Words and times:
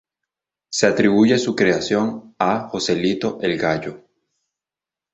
Se 0.71 0.87
atribuye 0.87 1.37
su 1.37 1.55
creación 1.55 2.33
a 2.39 2.67
Joselito 2.69 3.37
el 3.39 3.55
Gallo. 3.55 4.03